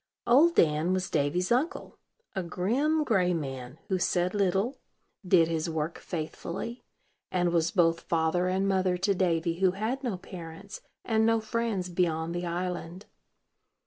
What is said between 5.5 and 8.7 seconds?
work faithfully, and was both father and